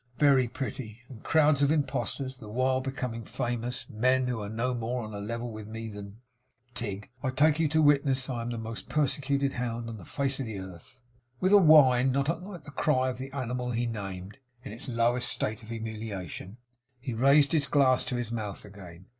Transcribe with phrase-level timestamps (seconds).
[0.17, 1.01] 'Very pretty!
[1.09, 5.19] And crowds of impostors, the while, becoming famous; men who are no more on a
[5.19, 6.21] level with me than
[6.73, 10.03] Tigg, I take you to witness that I am the most persecuted hound on the
[10.03, 11.01] face of the earth.'
[11.39, 15.29] With a whine, not unlike the cry of the animal he named, in its lowest
[15.31, 16.57] state of humiliation,
[16.99, 19.05] he raised his glass to his mouth again.